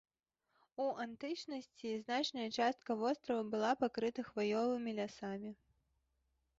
У 0.85 0.87
антычнасці 1.03 1.91
значная 2.05 2.47
частка 2.57 2.91
вострава 3.05 3.43
была 3.53 3.71
пакрыта 3.85 4.21
хваёвымі 4.33 4.91
лясамі. 5.03 5.51